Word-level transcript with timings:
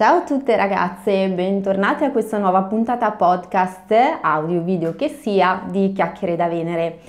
Ciao 0.00 0.16
a 0.16 0.22
tutte 0.22 0.56
ragazze, 0.56 1.28
bentornate 1.28 2.06
a 2.06 2.10
questa 2.10 2.38
nuova 2.38 2.62
puntata 2.62 3.10
podcast, 3.10 3.92
audio 4.22 4.62
video 4.62 4.96
che 4.96 5.10
sia, 5.10 5.60
di 5.68 5.92
Chiacchiere 5.92 6.36
da 6.36 6.48
Venere. 6.48 7.00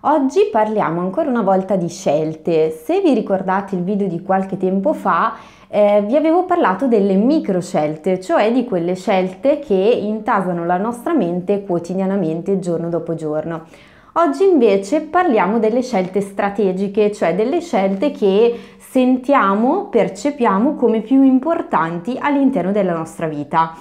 Oggi 0.00 0.48
parliamo 0.50 1.02
ancora 1.02 1.28
una 1.28 1.42
volta 1.42 1.76
di 1.76 1.90
scelte. 1.90 2.70
Se 2.70 3.02
vi 3.02 3.12
ricordate 3.12 3.74
il 3.74 3.82
video 3.82 4.08
di 4.08 4.22
qualche 4.22 4.56
tempo 4.56 4.94
fa, 4.94 5.34
eh, 5.68 6.02
vi 6.06 6.16
avevo 6.16 6.46
parlato 6.46 6.86
delle 6.86 7.16
micro 7.16 7.60
scelte, 7.60 8.18
cioè 8.18 8.50
di 8.50 8.64
quelle 8.64 8.94
scelte 8.94 9.58
che 9.58 9.74
intasano 9.74 10.64
la 10.64 10.78
nostra 10.78 11.12
mente 11.12 11.64
quotidianamente, 11.64 12.60
giorno 12.60 12.88
dopo 12.88 13.14
giorno. 13.14 13.66
Oggi 14.12 14.42
invece 14.42 15.02
parliamo 15.02 15.58
delle 15.58 15.82
scelte 15.82 16.22
strategiche, 16.22 17.12
cioè 17.12 17.34
delle 17.34 17.60
scelte 17.60 18.10
che 18.10 18.58
sentiamo, 18.78 19.88
percepiamo 19.90 20.74
come 20.74 21.02
più 21.02 21.22
importanti 21.22 22.16
all'interno 22.18 22.72
della 22.72 22.94
nostra 22.94 23.26
vita. 23.26 23.74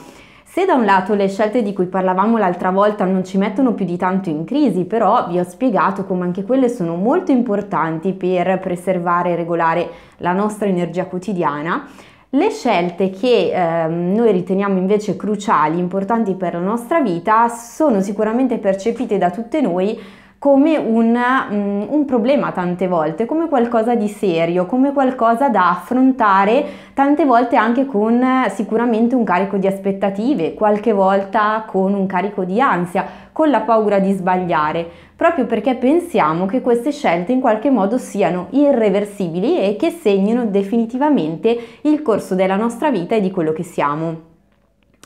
Se 0.44 0.66
da 0.66 0.73
un 0.73 0.85
lato 0.85 1.13
le 1.13 1.30
scelte 1.30 1.62
di 1.62 1.71
cui 1.71 1.85
parlavamo 1.85 2.38
l'altra 2.38 2.71
volta 2.71 3.05
non 3.05 3.23
ci 3.23 3.38
mettono 3.38 3.73
più 3.73 3.85
di 3.85 3.95
tanto 3.95 4.30
in 4.30 4.44
crisi, 4.44 4.84
però 4.84 5.27
vi 5.27 5.40
ho 5.40 5.44
spiegato 5.44 6.04
come 6.05 6.26
anche 6.26 6.44
quelle 6.44 6.68
sono 6.68 6.96
molto 6.96 7.32
importanti 7.32 8.13
per 8.13 8.59
preservare 8.59 9.32
e 9.32 9.35
regolare 9.35 9.90
la 10.18 10.34
nostra 10.34 10.68
energia 10.68 11.05
quotidiana, 11.05 11.88
le 12.31 12.49
scelte 12.49 13.09
che 13.09 13.52
eh, 13.54 13.88
noi 13.88 14.31
riteniamo 14.34 14.77
invece 14.77 15.16
cruciali, 15.16 15.80
importanti 15.80 16.35
per 16.35 16.54
la 16.54 16.59
nostra 16.59 16.99
vita, 16.99 17.48
sono 17.48 18.02
sicuramente 18.02 18.58
percepite 18.58 19.18
da 19.18 19.31
tutte 19.31 19.62
noi 19.62 19.98
come 20.40 20.77
un, 20.77 21.18
um, 21.49 21.88
un, 21.90 22.05
problema 22.05 22.52
tante 22.52 22.88
volte, 22.88 23.26
come 23.26 23.48
qualcosa 23.48 23.95
di 23.95 24.08
serio, 24.08 24.68
come 24.68 24.94
qualcosa 24.94 25.49
da 25.49 25.71
affrontare 25.71 26.66
tante 26.94 27.26
volte 27.26 27.55
anche 27.55 27.88
con 27.88 28.23
sicuramente 28.49 29.16
un 29.16 29.23
carico 29.23 29.57
di 29.57 29.66
aspettative, 29.66 30.54
qualche 30.54 30.91
volta 30.91 31.63
con 31.66 31.94
un 31.94 32.05
carico 32.05 32.44
di 32.44 32.62
ansia, 32.62 33.05
con 33.32 33.49
la 33.49 33.62
paura 33.62 33.98
di 33.98 34.12
sbagliare, 34.12 34.90
proprio 35.18 35.48
perché 35.48 35.73
pensiamo 35.76 36.46
che 36.46 36.62
queste 36.62 36.91
scelte 36.91 37.32
in 37.32 37.41
qualche 37.41 37.71
modo 37.71 37.98
siano 37.98 38.48
irreversibili 38.51 39.60
e 39.60 39.76
che 39.76 39.90
segnino 39.90 40.46
definitivamente 40.46 41.57
il 41.82 42.04
corso 42.04 42.35
della 42.35 42.55
nostra 42.55 42.91
vita 42.91 43.15
e 43.15 43.21
di 43.21 43.32
quello 43.32 43.51
che 43.51 43.63
siamo. 43.63 44.21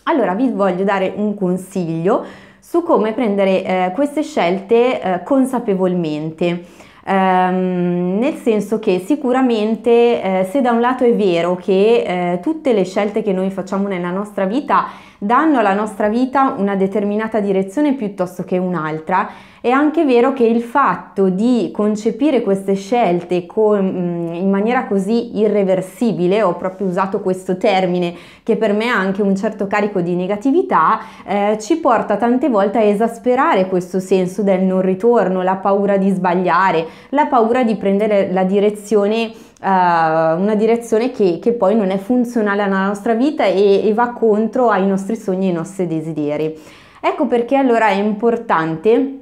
Allora 0.04 0.34
vi 0.34 0.50
voglio 0.50 0.84
dare 0.84 1.14
un 1.16 1.34
consiglio 1.34 2.26
su 2.60 2.84
come 2.84 3.14
prendere 3.14 3.64
eh, 3.64 3.92
queste 3.94 4.22
scelte 4.22 5.02
eh, 5.02 5.24
consapevolmente. 5.24 6.80
Um, 7.04 8.20
nel 8.20 8.36
senso 8.36 8.78
che 8.78 9.00
sicuramente 9.00 9.90
eh, 10.22 10.48
se 10.52 10.62
da 10.62 10.72
un 10.72 10.82
lato 10.82 11.04
è 11.04 11.16
vero 11.16 11.56
che 11.56 12.04
eh, 12.34 12.40
tutte 12.42 12.74
le 12.74 12.84
scelte 12.84 13.24
che 13.24 13.34
noi 13.34 13.50
facciamo 13.50 13.88
nella 13.88 14.12
nostra 14.12 14.46
vita 14.46 14.86
danno 15.24 15.60
alla 15.60 15.76
nostra 15.76 16.10
vita 16.10 16.56
una 16.58 16.76
determinata 16.76 17.40
direzione 17.40 17.94
piuttosto 17.94 18.44
che 18.44 18.58
un'altra, 18.58 19.30
è 19.62 19.70
anche 19.70 20.04
vero 20.04 20.34
che 20.34 20.46
il 20.46 20.64
fatto 20.64 21.30
di 21.30 21.70
concepire 21.72 22.42
queste 22.42 22.74
scelte 22.74 23.46
con, 23.46 23.86
mm, 23.86 24.34
in 24.34 24.50
maniera 24.50 24.88
così 24.88 25.38
irreversibile, 25.38 26.42
ho 26.42 26.56
proprio 26.56 26.88
usato 26.88 27.20
questo 27.20 27.58
termine 27.58 28.16
che 28.42 28.56
per 28.56 28.74
me 28.74 28.88
ha 28.88 28.98
anche 28.98 29.22
un 29.22 29.36
certo 29.36 29.68
carico 29.68 30.02
di 30.02 30.16
negatività, 30.16 31.00
eh, 31.24 31.58
ci 31.60 31.78
porta 31.78 32.18
tante 32.18 32.50
volte 32.50 32.80
a 32.80 32.82
esasperare 32.82 33.68
questo 33.68 34.00
senso 34.00 34.42
del 34.42 34.62
non 34.62 34.82
ritorno, 34.82 35.44
la 35.44 35.58
paura 35.58 35.98
di 35.98 36.10
sbagliare, 36.10 36.88
la 37.10 37.28
paura 37.28 37.64
di 37.64 37.76
prendere 37.76 38.32
la 38.32 38.44
direzione 38.44 39.32
Uh, 39.62 40.42
una 40.42 40.56
direzione 40.56 41.12
che, 41.12 41.38
che, 41.40 41.54
poi 41.54 41.76
non 41.76 41.92
è 41.92 41.98
funzionale 42.00 42.64
alla 42.64 42.88
nostra 42.88 43.14
vita 43.14 43.46
e, 43.46 43.88
e 43.88 43.94
va 43.94 44.12
contro 44.12 44.70
ai 44.70 44.88
nostri 44.88 45.16
sogni 45.16 45.46
e 45.46 45.50
ai 45.50 45.56
nostri 45.56 45.86
desideri. 45.86 46.58
Ecco 47.00 47.28
perché 47.28 47.56
allora 47.58 47.90
è 47.90 47.94
importante 47.94 49.21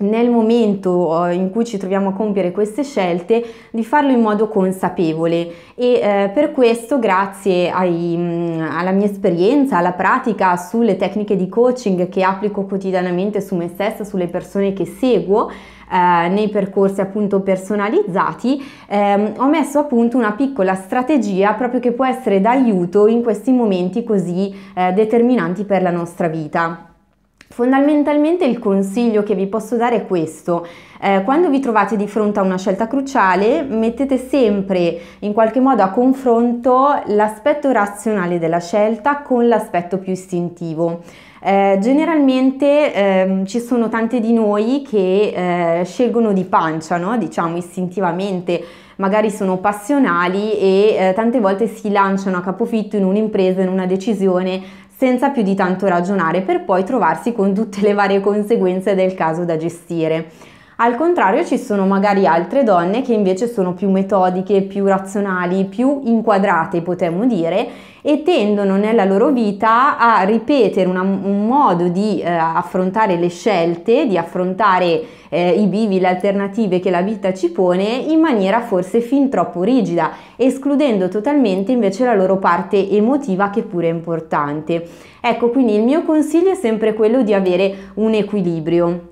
nel 0.00 0.30
momento 0.30 1.26
eh, 1.26 1.34
in 1.34 1.50
cui 1.50 1.64
ci 1.64 1.78
troviamo 1.78 2.10
a 2.10 2.12
compiere 2.12 2.52
queste 2.52 2.84
scelte 2.84 3.44
di 3.70 3.84
farlo 3.84 4.10
in 4.10 4.20
modo 4.20 4.48
consapevole 4.48 5.52
e 5.74 5.92
eh, 5.94 6.30
per 6.32 6.52
questo 6.52 6.98
grazie 6.98 7.70
ai, 7.70 8.14
mm, 8.16 8.60
alla 8.60 8.92
mia 8.92 9.06
esperienza, 9.06 9.78
alla 9.78 9.92
pratica 9.92 10.56
sulle 10.56 10.96
tecniche 10.96 11.36
di 11.36 11.48
coaching 11.48 12.08
che 12.08 12.22
applico 12.22 12.64
quotidianamente 12.64 13.40
su 13.40 13.56
me 13.56 13.68
stessa, 13.68 14.04
sulle 14.04 14.28
persone 14.28 14.72
che 14.72 14.86
seguo, 14.86 15.50
eh, 15.50 16.28
nei 16.28 16.48
percorsi 16.48 17.00
appunto 17.00 17.40
personalizzati, 17.40 18.62
ehm, 18.88 19.34
ho 19.38 19.48
messo 19.48 19.78
appunto 19.80 20.16
una 20.16 20.32
piccola 20.32 20.74
strategia 20.74 21.52
proprio 21.54 21.80
che 21.80 21.92
può 21.92 22.06
essere 22.06 22.40
d'aiuto 22.40 23.06
in 23.06 23.22
questi 23.22 23.52
momenti 23.52 24.04
così 24.04 24.54
eh, 24.74 24.92
determinanti 24.92 25.64
per 25.64 25.82
la 25.82 25.90
nostra 25.90 26.28
vita. 26.28 26.89
Fondamentalmente 27.60 28.46
il 28.46 28.58
consiglio 28.58 29.22
che 29.22 29.34
vi 29.34 29.46
posso 29.46 29.76
dare 29.76 29.96
è 29.96 30.06
questo. 30.06 30.66
Eh, 30.98 31.20
quando 31.24 31.50
vi 31.50 31.60
trovate 31.60 31.94
di 31.94 32.08
fronte 32.08 32.38
a 32.38 32.42
una 32.42 32.56
scelta 32.56 32.86
cruciale, 32.86 33.60
mettete 33.64 34.16
sempre 34.16 34.98
in 35.18 35.34
qualche 35.34 35.60
modo 35.60 35.82
a 35.82 35.90
confronto 35.90 37.02
l'aspetto 37.08 37.70
razionale 37.70 38.38
della 38.38 38.60
scelta 38.60 39.20
con 39.20 39.46
l'aspetto 39.46 39.98
più 39.98 40.12
istintivo. 40.12 41.02
Eh, 41.42 41.76
generalmente 41.82 42.94
eh, 42.94 43.42
ci 43.44 43.60
sono 43.60 43.90
tante 43.90 44.20
di 44.20 44.32
noi 44.32 44.80
che 44.80 45.80
eh, 45.80 45.84
scelgono 45.84 46.32
di 46.32 46.44
pancia, 46.44 46.96
no? 46.96 47.18
diciamo 47.18 47.58
istintivamente, 47.58 48.64
magari 48.96 49.30
sono 49.30 49.58
passionali 49.58 50.58
e 50.58 50.96
eh, 50.98 51.12
tante 51.14 51.40
volte 51.40 51.66
si 51.66 51.90
lanciano 51.90 52.38
a 52.38 52.40
capofitto 52.40 52.96
in 52.96 53.04
un'impresa, 53.04 53.60
in 53.60 53.68
una 53.68 53.84
decisione 53.84 54.88
senza 55.00 55.30
più 55.30 55.40
di 55.40 55.54
tanto 55.54 55.86
ragionare 55.86 56.42
per 56.42 56.62
poi 56.62 56.84
trovarsi 56.84 57.32
con 57.32 57.54
tutte 57.54 57.80
le 57.80 57.94
varie 57.94 58.20
conseguenze 58.20 58.94
del 58.94 59.14
caso 59.14 59.46
da 59.46 59.56
gestire. 59.56 60.30
Al 60.82 60.94
contrario 60.94 61.44
ci 61.44 61.58
sono 61.58 61.84
magari 61.84 62.26
altre 62.26 62.64
donne 62.64 63.02
che 63.02 63.12
invece 63.12 63.46
sono 63.52 63.74
più 63.74 63.90
metodiche, 63.90 64.62
più 64.62 64.86
razionali, 64.86 65.66
più 65.66 66.00
inquadrate 66.04 66.80
potremmo 66.80 67.26
dire 67.26 67.68
e 68.00 68.22
tendono 68.22 68.78
nella 68.78 69.04
loro 69.04 69.28
vita 69.28 69.98
a 69.98 70.22
ripetere 70.22 70.88
una, 70.88 71.02
un 71.02 71.46
modo 71.46 71.88
di 71.88 72.22
eh, 72.22 72.30
affrontare 72.30 73.16
le 73.16 73.28
scelte, 73.28 74.06
di 74.06 74.16
affrontare 74.16 75.02
eh, 75.28 75.50
i 75.50 75.66
bivi, 75.66 76.00
le 76.00 76.08
alternative 76.08 76.80
che 76.80 76.88
la 76.88 77.02
vita 77.02 77.34
ci 77.34 77.50
pone 77.50 77.84
in 77.84 78.18
maniera 78.18 78.62
forse 78.62 79.02
fin 79.02 79.28
troppo 79.28 79.62
rigida, 79.62 80.12
escludendo 80.34 81.08
totalmente 81.08 81.72
invece 81.72 82.06
la 82.06 82.14
loro 82.14 82.38
parte 82.38 82.88
emotiva 82.88 83.50
che 83.50 83.64
pure 83.64 83.88
è 83.88 83.92
importante. 83.92 84.82
Ecco, 85.20 85.50
quindi 85.50 85.74
il 85.74 85.82
mio 85.82 86.04
consiglio 86.04 86.52
è 86.52 86.54
sempre 86.54 86.94
quello 86.94 87.20
di 87.20 87.34
avere 87.34 87.92
un 87.96 88.14
equilibrio 88.14 89.09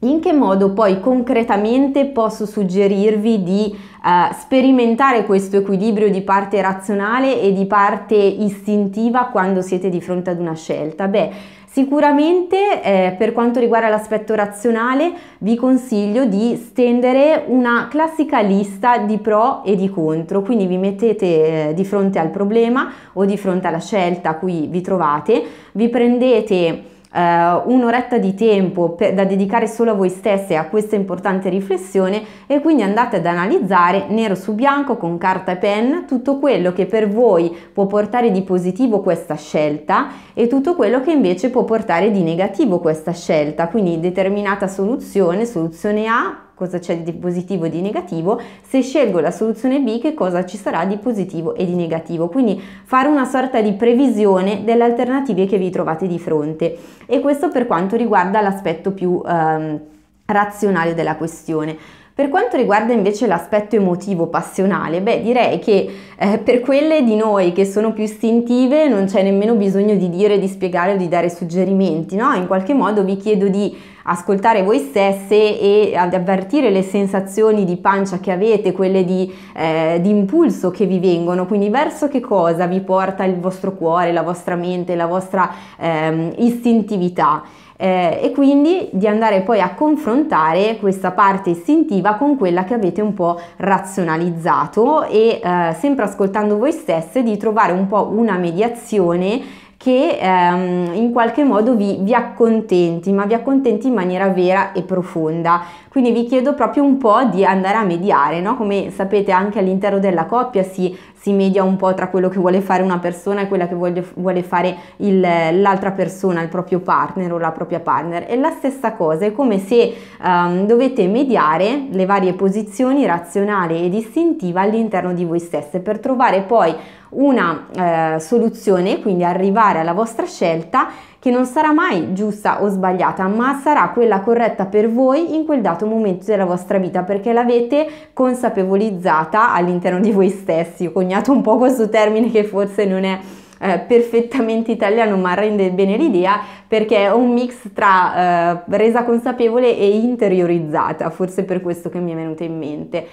in 0.00 0.20
che 0.20 0.32
modo 0.32 0.70
poi 0.70 1.00
concretamente 1.00 2.06
posso 2.06 2.46
suggerirvi 2.46 3.42
di 3.42 3.74
uh, 3.74 4.32
sperimentare 4.38 5.24
questo 5.24 5.56
equilibrio 5.56 6.08
di 6.08 6.22
parte 6.22 6.60
razionale 6.62 7.40
e 7.40 7.52
di 7.52 7.66
parte 7.66 8.14
istintiva 8.14 9.26
quando 9.26 9.60
siete 9.60 9.88
di 9.88 10.00
fronte 10.00 10.30
ad 10.30 10.38
una 10.38 10.54
scelta? 10.54 11.08
Beh, 11.08 11.30
sicuramente 11.66 12.80
eh, 12.80 13.16
per 13.18 13.32
quanto 13.32 13.58
riguarda 13.58 13.88
l'aspetto 13.88 14.36
razionale 14.36 15.12
vi 15.38 15.56
consiglio 15.56 16.26
di 16.26 16.54
stendere 16.54 17.44
una 17.48 17.88
classica 17.90 18.40
lista 18.40 18.98
di 18.98 19.18
pro 19.18 19.64
e 19.64 19.74
di 19.74 19.90
contro, 19.90 20.42
quindi 20.42 20.66
vi 20.66 20.76
mettete 20.76 21.70
eh, 21.70 21.74
di 21.74 21.84
fronte 21.84 22.20
al 22.20 22.30
problema 22.30 22.92
o 23.14 23.24
di 23.24 23.36
fronte 23.36 23.66
alla 23.66 23.80
scelta 23.80 24.30
a 24.30 24.34
cui 24.36 24.68
vi 24.68 24.80
trovate, 24.80 25.42
vi 25.72 25.88
prendete 25.88 26.96
Uh, 27.10 27.72
un'oretta 27.72 28.18
di 28.18 28.34
tempo 28.34 28.90
per, 28.90 29.14
da 29.14 29.24
dedicare 29.24 29.66
solo 29.66 29.92
a 29.92 29.94
voi 29.94 30.10
stesse 30.10 30.56
a 30.56 30.66
questa 30.66 30.94
importante 30.94 31.48
riflessione 31.48 32.22
e 32.46 32.60
quindi 32.60 32.82
andate 32.82 33.16
ad 33.16 33.24
analizzare 33.24 34.06
nero 34.08 34.34
su 34.34 34.54
bianco 34.54 34.98
con 34.98 35.16
carta 35.16 35.52
e 35.52 35.56
penna 35.56 36.04
tutto 36.06 36.38
quello 36.38 36.72
che 36.74 36.84
per 36.84 37.08
voi 37.08 37.56
può 37.72 37.86
portare 37.86 38.30
di 38.30 38.42
positivo 38.42 39.00
questa 39.00 39.36
scelta 39.36 40.08
e 40.34 40.48
tutto 40.48 40.74
quello 40.74 41.00
che 41.00 41.12
invece 41.12 41.48
può 41.48 41.64
portare 41.64 42.10
di 42.10 42.22
negativo 42.22 42.78
questa 42.78 43.12
scelta, 43.12 43.68
quindi 43.68 44.00
determinata 44.00 44.68
soluzione, 44.68 45.46
soluzione 45.46 46.06
A 46.06 46.47
cosa 46.58 46.80
c'è 46.80 46.98
di 46.98 47.12
positivo 47.12 47.66
e 47.66 47.70
di 47.70 47.80
negativo, 47.80 48.40
se 48.66 48.82
scelgo 48.82 49.20
la 49.20 49.30
soluzione 49.30 49.78
B 49.78 50.00
che 50.00 50.12
cosa 50.12 50.44
ci 50.44 50.56
sarà 50.56 50.84
di 50.84 50.96
positivo 50.96 51.54
e 51.54 51.64
di 51.64 51.76
negativo. 51.76 52.28
Quindi 52.28 52.60
fare 52.84 53.06
una 53.06 53.24
sorta 53.24 53.60
di 53.60 53.74
previsione 53.74 54.64
delle 54.64 54.82
alternative 54.82 55.46
che 55.46 55.56
vi 55.56 55.70
trovate 55.70 56.08
di 56.08 56.18
fronte 56.18 56.76
e 57.06 57.20
questo 57.20 57.48
per 57.48 57.68
quanto 57.68 57.94
riguarda 57.94 58.40
l'aspetto 58.40 58.90
più 58.90 59.22
ehm, 59.24 59.80
razionale 60.26 60.94
della 60.94 61.14
questione. 61.14 61.76
Per 62.18 62.30
quanto 62.30 62.56
riguarda 62.56 62.92
invece 62.92 63.28
l'aspetto 63.28 63.76
emotivo, 63.76 64.26
passionale, 64.26 65.00
beh 65.00 65.22
direi 65.22 65.60
che 65.60 65.88
eh, 66.18 66.38
per 66.38 66.58
quelle 66.58 67.04
di 67.04 67.14
noi 67.14 67.52
che 67.52 67.64
sono 67.64 67.92
più 67.92 68.02
istintive 68.02 68.88
non 68.88 69.04
c'è 69.04 69.22
nemmeno 69.22 69.54
bisogno 69.54 69.94
di 69.94 70.08
dire, 70.08 70.40
di 70.40 70.48
spiegare 70.48 70.94
o 70.94 70.96
di 70.96 71.06
dare 71.06 71.30
suggerimenti, 71.30 72.16
no? 72.16 72.32
In 72.32 72.48
qualche 72.48 72.74
modo 72.74 73.04
vi 73.04 73.16
chiedo 73.18 73.46
di 73.46 73.72
ascoltare 74.02 74.64
voi 74.64 74.80
stesse 74.80 75.60
e 75.60 75.94
ad 75.94 76.12
avvertire 76.12 76.70
le 76.70 76.82
sensazioni 76.82 77.64
di 77.64 77.76
pancia 77.76 78.18
che 78.18 78.32
avete, 78.32 78.72
quelle 78.72 79.04
di, 79.04 79.32
eh, 79.54 80.00
di 80.00 80.10
impulso 80.10 80.72
che 80.72 80.86
vi 80.86 80.98
vengono, 80.98 81.46
quindi 81.46 81.68
verso 81.68 82.08
che 82.08 82.18
cosa 82.18 82.66
vi 82.66 82.80
porta 82.80 83.22
il 83.22 83.38
vostro 83.38 83.76
cuore, 83.76 84.10
la 84.10 84.22
vostra 84.22 84.56
mente, 84.56 84.96
la 84.96 85.06
vostra 85.06 85.48
eh, 85.78 86.32
istintività 86.38 87.44
eh, 87.80 88.18
e 88.20 88.32
quindi 88.32 88.88
di 88.92 89.06
andare 89.06 89.42
poi 89.42 89.60
a 89.60 89.74
confrontare 89.74 90.78
questa 90.78 91.12
parte 91.12 91.50
istintiva 91.50 92.14
con 92.14 92.36
quella 92.36 92.64
che 92.64 92.74
avete 92.74 93.00
un 93.00 93.14
po' 93.14 93.40
razionalizzato 93.56 95.04
e 95.04 95.40
eh, 95.42 95.76
sempre 95.78 96.04
ascoltando 96.04 96.58
voi 96.58 96.72
stesse 96.72 97.22
di 97.22 97.36
trovare 97.36 97.72
un 97.72 97.86
po' 97.86 98.10
una 98.12 98.36
mediazione 98.36 99.66
che 99.78 100.18
ehm, 100.20 100.92
in 100.94 101.12
qualche 101.12 101.44
modo 101.44 101.76
vi, 101.76 101.98
vi, 102.00 102.12
accontenti, 102.12 103.12
ma 103.12 103.26
vi 103.26 103.34
accontenti 103.34 103.86
in 103.86 103.94
maniera 103.94 104.26
vera 104.28 104.72
e 104.72 104.82
profonda. 104.82 105.62
Quindi 105.88 106.10
vi 106.10 106.24
chiedo 106.24 106.54
proprio 106.54 106.82
un 106.82 106.98
po' 106.98 107.24
di 107.30 107.44
andare 107.44 107.76
a 107.76 107.84
mediare, 107.84 108.40
no? 108.40 108.56
Come 108.56 108.90
sapete 108.90 109.30
anche 109.30 109.60
all'interno 109.60 110.00
della 110.00 110.26
coppia 110.26 110.64
si, 110.64 110.96
si 111.14 111.32
media 111.32 111.62
un 111.62 111.76
po' 111.76 111.94
tra 111.94 112.08
quello 112.08 112.28
che 112.28 112.40
vuole 112.40 112.60
fare 112.60 112.82
una 112.82 112.98
persona 112.98 113.42
e 113.42 113.48
quella 113.48 113.68
che 113.68 113.76
vuole, 113.76 114.04
vuole 114.14 114.42
fare 114.42 114.76
il, 114.96 115.20
l'altra 115.20 115.92
persona, 115.92 116.42
il 116.42 116.48
proprio 116.48 116.80
partner 116.80 117.32
o 117.32 117.38
la 117.38 117.52
propria 117.52 117.78
partner. 117.78 118.24
È 118.24 118.36
la 118.36 118.50
stessa 118.50 118.94
cosa, 118.94 119.26
è 119.26 119.32
come 119.32 119.60
se 119.60 119.94
um, 120.20 120.66
dovete 120.66 121.06
mediare 121.06 121.86
le 121.88 122.04
varie 122.04 122.34
posizioni 122.34 123.06
razionali 123.06 123.84
ed 123.84 123.94
istintiva 123.94 124.60
all'interno 124.62 125.12
di 125.12 125.24
voi 125.24 125.38
stesse 125.38 125.78
per 125.78 126.00
trovare 126.00 126.42
poi 126.42 126.74
una 127.10 127.66
eh, 128.14 128.20
soluzione, 128.20 129.00
quindi 129.00 129.24
arrivare 129.24 129.80
alla 129.80 129.92
vostra 129.92 130.26
scelta 130.26 130.88
che 131.20 131.30
non 131.30 131.46
sarà 131.46 131.72
mai 131.72 132.12
giusta 132.14 132.62
o 132.62 132.68
sbagliata, 132.68 133.26
ma 133.26 133.60
sarà 133.62 133.88
quella 133.90 134.20
corretta 134.20 134.66
per 134.66 134.90
voi 134.90 135.34
in 135.34 135.44
quel 135.44 135.60
dato 135.60 135.84
momento 135.84 136.26
della 136.26 136.44
vostra 136.44 136.78
vita, 136.78 137.02
perché 137.02 137.32
l'avete 137.32 137.86
consapevolizzata 138.12 139.52
all'interno 139.52 139.98
di 139.98 140.12
voi 140.12 140.28
stessi. 140.28 140.86
Ho 140.86 140.92
coniato 140.92 141.32
un 141.32 141.42
po' 141.42 141.56
questo 141.56 141.88
termine 141.88 142.30
che 142.30 142.44
forse 142.44 142.84
non 142.84 143.02
è 143.04 143.18
eh, 143.60 143.78
perfettamente 143.80 144.70
italiano, 144.70 145.16
ma 145.16 145.34
rende 145.34 145.70
bene 145.70 145.96
l'idea 145.96 146.40
perché 146.68 146.98
è 146.98 147.12
un 147.12 147.32
mix 147.32 147.72
tra 147.72 148.60
eh, 148.60 148.76
resa 148.76 149.02
consapevole 149.02 149.76
e 149.76 149.96
interiorizzata, 149.96 151.10
forse 151.10 151.42
per 151.44 151.60
questo 151.60 151.88
che 151.88 151.98
mi 151.98 152.12
è 152.12 152.14
venuto 152.14 152.44
in 152.44 152.56
mente. 152.56 153.06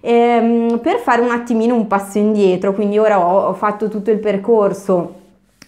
Ehm, 0.00 0.78
per 0.80 0.98
fare 0.98 1.20
un 1.20 1.30
attimino 1.30 1.74
un 1.74 1.86
passo 1.86 2.18
indietro, 2.18 2.72
quindi 2.72 2.98
ora 2.98 3.18
ho, 3.18 3.48
ho 3.48 3.54
fatto 3.54 3.88
tutto 3.88 4.10
il 4.10 4.18
percorso 4.18 5.14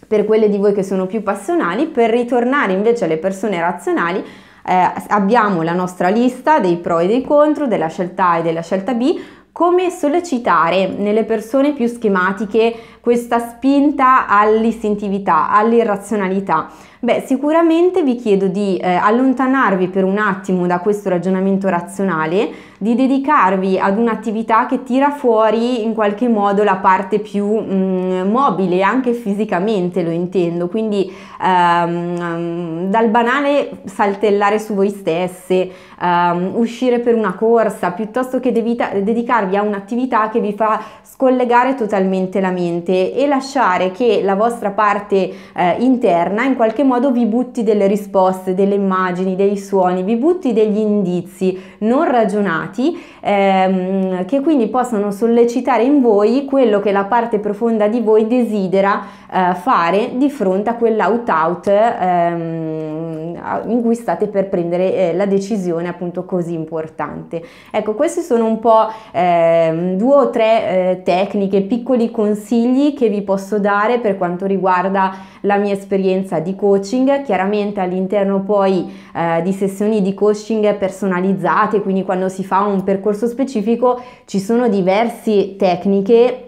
per 0.07 0.25
quelle 0.25 0.49
di 0.49 0.59
voi 0.59 0.73
che 0.73 0.83
sono 0.83 1.07
più 1.07 1.23
passionali, 1.23 1.87
per 1.87 2.11
ritornare 2.11 2.73
invece 2.73 3.05
alle 3.05 3.19
persone 3.19 3.61
razionali, 3.61 4.19
eh, 4.67 4.93
abbiamo 5.09 5.63
la 5.63 5.73
nostra 5.73 6.09
lista 6.09 6.59
dei 6.59 6.77
pro 6.77 6.99
e 6.99 7.07
dei 7.07 7.23
contro, 7.23 7.67
della 7.67 7.89
scelta 7.89 8.31
A 8.31 8.39
e 8.39 8.43
della 8.43 8.63
scelta 8.63 8.95
B, 8.95 9.19
come 9.53 9.91
sollecitare 9.91 10.87
nelle 10.87 11.25
persone 11.25 11.73
più 11.73 11.87
schematiche 11.87 12.75
questa 13.01 13.39
spinta 13.39 14.27
all'istintività, 14.27 15.51
all'irrazionalità. 15.51 16.69
Beh, 17.03 17.25
sicuramente 17.27 18.03
vi 18.03 18.15
chiedo 18.15 18.47
di 18.47 18.77
eh, 18.77 18.93
allontanarvi 18.95 19.89
per 19.89 20.05
un 20.05 20.19
attimo 20.19 20.67
da 20.67 20.81
questo 20.81 21.09
ragionamento 21.09 21.67
razionale, 21.71 22.51
di 22.77 22.95
dedicarvi 22.95 23.79
ad 23.79 23.97
un'attività 23.97 24.67
che 24.67 24.83
tira 24.83 25.09
fuori 25.09 25.83
in 25.83 25.95
qualche 25.95 26.29
modo 26.29 26.63
la 26.63 26.77
parte 26.77 27.19
più 27.21 27.47
mh, 27.47 27.73
mm, 27.73 28.31
mobile, 28.31 28.83
anche 28.83 29.15
fisicamente 29.15 30.03
lo 30.03 30.11
intendo, 30.11 30.69
quindi 30.69 31.11
ehm, 31.43 32.91
dal 32.91 33.09
banale 33.09 33.81
saltellare 33.85 34.59
su 34.59 34.75
voi 34.75 34.91
stesse, 34.91 35.71
ehm, 35.99 36.53
uscire 36.55 36.99
per 36.99 37.15
una 37.15 37.33
corsa, 37.33 37.93
piuttosto 37.93 38.41
che 38.41 38.53
devita- 38.53 38.91
dedicarvi 38.93 39.57
a 39.57 39.63
un'attività 39.63 40.29
che 40.29 40.41
vi 40.41 40.53
fa 40.53 40.83
scollegare 41.03 41.75
totalmente 41.75 42.41
la 42.41 42.51
mente 42.51 43.15
e 43.15 43.27
lasciare 43.27 43.91
che 43.91 44.21
la 44.23 44.35
vostra 44.35 44.71
parte 44.71 45.31
eh, 45.55 45.77
interna 45.81 46.45
in 46.45 46.57
qualche 46.57 46.83
modo 46.83 46.89
vi 46.99 47.27
butti 47.27 47.63
delle 47.63 47.87
risposte, 47.87 48.55
delle 48.55 48.75
immagini, 48.75 49.37
dei 49.37 49.57
suoni, 49.57 50.03
vi 50.03 50.17
butti 50.17 50.53
degli 50.53 50.79
indizi 50.79 51.59
non 51.79 52.11
ragionati 52.11 53.01
ehm, 53.21 54.25
che 54.25 54.41
quindi 54.41 54.69
possano 54.69 55.11
sollecitare 55.11 55.83
in 55.83 56.01
voi 56.01 56.45
quello 56.45 56.81
che 56.81 56.93
la 56.93 57.05
parte 57.05 57.39
profonda 57.39 57.89
di 57.89 58.01
voi 58.01 58.27
desidera 58.27 59.03
eh, 59.33 59.55
fare 59.55 60.13
di 60.17 60.31
fronte 60.31 60.71
a 60.71 60.75
quell'out-out 60.75 61.67
ehm, 61.69 63.41
in 63.69 63.83
cui 63.83 63.95
state 63.95 64.27
per 64.27 64.49
prendere 64.49 64.95
eh, 64.95 65.15
la 65.15 65.27
decisione 65.27 65.89
appunto 65.89 66.25
così 66.25 66.53
importante. 66.53 67.43
Ecco, 67.71 67.95
questi 67.95 68.21
sono 68.21 68.47
un 68.47 68.59
po' 68.59 68.89
eh, 69.13 69.95
due 69.97 70.15
o 70.15 70.31
tre 70.31 70.69
eh, 70.69 71.03
tecniche, 71.03 71.63
piccoli 71.63 72.11
consigli 72.11 72.95
che 72.95 73.09
vi 73.09 73.23
posso 73.23 73.59
dare 73.59 73.99
per 73.99 74.17
quanto 74.17 74.47
riguarda 74.47 75.15
la 75.43 75.57
mia 75.57 75.73
esperienza 75.73 76.39
di 76.39 76.55
coaching, 76.55 76.80
chiaramente 77.23 77.81
all'interno 77.81 78.43
poi 78.43 78.91
eh, 79.15 79.43
di 79.43 79.53
sessioni 79.53 80.03
di 80.03 80.15
coaching 80.15 80.77
personalizzate, 80.77 81.81
quindi 81.81 82.05
quando 82.05 82.29
si 82.29 82.45
fa 82.45 82.61
un 82.61 82.83
percorso 82.83 83.27
specifico 83.27 84.01
ci 84.25 84.41
sono 84.41 84.69
diverse 84.69 85.57
tecniche 85.57 86.45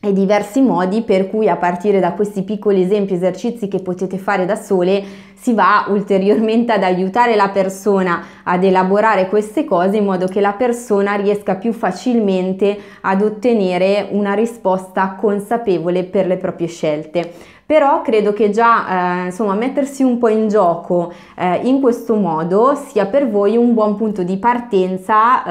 e 0.00 0.12
diversi 0.12 0.60
modi 0.60 1.02
per 1.02 1.28
cui 1.28 1.48
a 1.48 1.56
partire 1.56 2.00
da 2.00 2.12
questi 2.12 2.42
piccoli 2.42 2.82
esempi 2.82 3.14
esercizi 3.14 3.68
che 3.68 3.80
potete 3.80 4.18
fare 4.18 4.44
da 4.44 4.54
sole 4.54 5.02
si 5.36 5.52
va 5.52 5.84
ulteriormente 5.88 6.72
ad 6.72 6.82
aiutare 6.82 7.36
la 7.36 7.50
persona 7.50 8.24
ad 8.42 8.64
elaborare 8.64 9.28
queste 9.28 9.64
cose 9.64 9.98
in 9.98 10.04
modo 10.04 10.26
che 10.26 10.40
la 10.40 10.52
persona 10.52 11.14
riesca 11.14 11.56
più 11.56 11.72
facilmente 11.72 12.78
ad 13.02 13.22
ottenere 13.22 14.08
una 14.10 14.32
risposta 14.32 15.16
consapevole 15.18 16.04
per 16.04 16.26
le 16.26 16.36
proprie 16.36 16.68
scelte. 16.68 17.54
Però 17.66 18.00
credo 18.00 18.32
che 18.32 18.50
già 18.50 19.22
eh, 19.22 19.24
insomma 19.24 19.54
mettersi 19.54 20.04
un 20.04 20.18
po' 20.18 20.28
in 20.28 20.46
gioco 20.46 21.12
eh, 21.34 21.62
in 21.64 21.80
questo 21.80 22.14
modo 22.14 22.76
sia 22.76 23.06
per 23.06 23.28
voi 23.28 23.56
un 23.56 23.74
buon 23.74 23.96
punto 23.96 24.22
di 24.22 24.36
partenza 24.36 25.42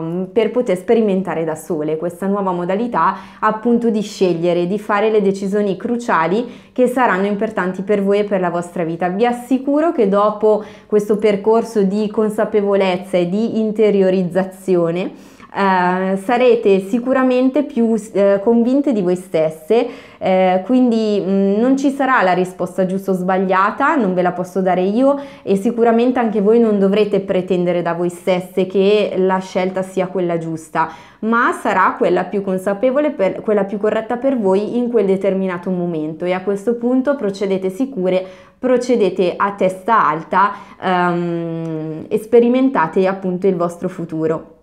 eh, 0.00 0.28
per 0.32 0.50
poter 0.50 0.78
sperimentare 0.78 1.44
da 1.44 1.54
sole 1.54 1.98
questa 1.98 2.26
nuova 2.26 2.52
modalità 2.52 3.16
appunto 3.38 3.90
di 3.90 4.00
scegliere 4.00 4.66
di 4.66 4.78
fare 4.78 5.10
le 5.10 5.20
decisioni 5.20 5.76
cruciali 5.76 6.70
che 6.72 6.86
saranno 6.86 7.26
importanti 7.26 7.82
per 7.82 8.02
voi 8.02 8.20
e 8.20 8.24
per 8.24 8.40
la 8.40 8.48
vostra 8.48 8.82
vita 8.82 9.10
vi 9.14 9.26
assicuro 9.26 9.92
che 9.92 10.08
dopo 10.08 10.64
questo 10.86 11.16
percorso 11.16 11.82
di 11.82 12.08
consapevolezza 12.08 13.16
e 13.16 13.28
di 13.28 13.58
interiorizzazione 13.60 15.30
eh, 15.54 16.16
sarete 16.16 16.80
sicuramente 16.88 17.62
più 17.64 17.94
eh, 18.12 18.40
convinte 18.42 18.92
di 18.92 19.02
voi 19.02 19.16
stesse, 19.16 19.86
eh, 20.16 20.62
quindi 20.64 21.20
mh, 21.20 21.60
non 21.60 21.76
ci 21.76 21.90
sarà 21.90 22.22
la 22.22 22.32
risposta 22.32 22.86
giusta 22.86 23.10
o 23.10 23.14
sbagliata, 23.14 23.94
non 23.96 24.14
ve 24.14 24.22
la 24.22 24.32
posso 24.32 24.62
dare 24.62 24.80
io 24.80 25.20
e 25.42 25.56
sicuramente 25.56 26.18
anche 26.18 26.40
voi 26.40 26.58
non 26.58 26.78
dovrete 26.78 27.20
pretendere 27.20 27.82
da 27.82 27.92
voi 27.92 28.08
stesse 28.08 28.66
che 28.66 29.12
la 29.18 29.38
scelta 29.40 29.82
sia 29.82 30.06
quella 30.06 30.38
giusta, 30.38 30.88
ma 31.20 31.52
sarà 31.52 31.96
quella 31.98 32.24
più 32.24 32.40
consapevole, 32.40 33.10
per, 33.10 33.42
quella 33.42 33.64
più 33.64 33.76
corretta 33.76 34.16
per 34.16 34.38
voi 34.38 34.78
in 34.78 34.90
quel 34.90 35.04
determinato 35.04 35.68
momento 35.68 36.24
e 36.24 36.32
a 36.32 36.40
questo 36.40 36.76
punto 36.76 37.14
procedete 37.14 37.68
sicure 37.68 38.50
procedete 38.62 39.34
a 39.36 39.50
testa 39.54 40.06
alta 40.06 40.54
um, 40.80 42.04
e 42.06 42.18
sperimentate 42.18 43.08
appunto 43.08 43.48
il 43.48 43.56
vostro 43.56 43.88
futuro. 43.88 44.61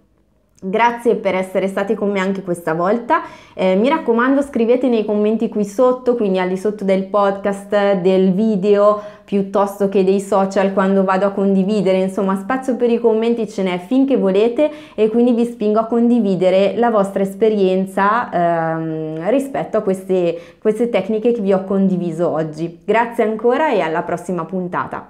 Grazie 0.61 1.15
per 1.15 1.35
essere 1.35 1.69
stati 1.69 1.95
con 1.95 2.11
me 2.11 2.19
anche 2.19 2.41
questa 2.41 2.73
volta. 2.73 3.21
Eh, 3.53 3.75
mi 3.75 3.87
raccomando, 3.87 4.41
scrivete 4.41 4.89
nei 4.89 5.05
commenti 5.05 5.47
qui 5.47 5.63
sotto, 5.63 6.15
quindi 6.15 6.37
al 6.37 6.49
di 6.49 6.57
sotto 6.57 6.83
del 6.83 7.05
podcast, 7.05 8.01
del 8.01 8.33
video, 8.33 9.01
piuttosto 9.23 9.87
che 9.87 10.03
dei 10.03 10.19
social 10.19 10.73
quando 10.73 11.05
vado 11.05 11.27
a 11.27 11.31
condividere. 11.31 11.99
Insomma, 11.99 12.35
spazio 12.35 12.75
per 12.75 12.89
i 12.89 12.99
commenti 12.99 13.47
ce 13.47 13.63
n'è 13.63 13.79
finché 13.79 14.17
volete 14.17 14.69
e 14.95 15.07
quindi 15.07 15.31
vi 15.31 15.45
spingo 15.45 15.79
a 15.79 15.85
condividere 15.85 16.73
la 16.75 16.89
vostra 16.89 17.23
esperienza 17.23 18.29
ehm, 18.29 19.29
rispetto 19.29 19.77
a 19.77 19.81
queste, 19.81 20.57
queste 20.59 20.89
tecniche 20.89 21.31
che 21.31 21.39
vi 21.39 21.53
ho 21.53 21.63
condiviso 21.63 22.27
oggi. 22.29 22.79
Grazie 22.83 23.23
ancora 23.23 23.71
e 23.71 23.79
alla 23.79 24.01
prossima 24.01 24.43
puntata. 24.43 25.07